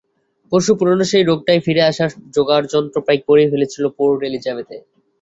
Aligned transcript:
পরশু 0.51 0.71
পুরোনো 0.79 1.05
সেই 1.11 1.23
রোগটাই 1.23 1.59
ফিরে 1.65 1.81
আসার 1.91 2.09
জোগাড়যন্ত্র 2.35 2.97
প্রায় 3.05 3.21
করেই 3.27 3.51
ফেলেছিল 3.51 3.83
পোর্ট 3.97 4.19
এলিজাবেথে। 4.27 4.77